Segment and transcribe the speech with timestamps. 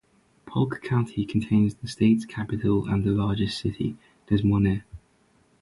[0.47, 3.97] Polk County contains the state's capital and largest city,
[4.31, 4.81] Des Moines.